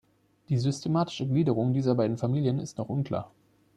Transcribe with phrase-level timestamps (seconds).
[0.49, 3.29] Die systematische Gliederung dieser beiden Familien ist noch unklar.